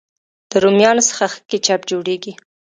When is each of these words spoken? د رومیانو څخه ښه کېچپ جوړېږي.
د 0.49 0.51
رومیانو 0.63 1.07
څخه 1.09 1.25
ښه 1.33 1.39
کېچپ 1.49 1.81
جوړېږي. 1.89 2.33